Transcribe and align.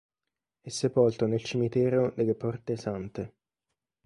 È 0.61 0.67
sepolto 0.69 1.27
nel 1.27 1.43
cimitero 1.43 2.11
delle 2.15 2.33
Porte 2.33 2.75
Sante. 2.75 3.35